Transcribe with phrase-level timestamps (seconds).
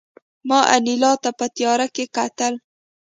[0.47, 2.53] ما انیلا ته په تیاره کې کتل